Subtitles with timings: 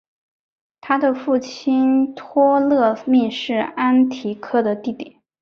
[0.79, 5.19] 他的父亲托勒密是安提柯的弟弟。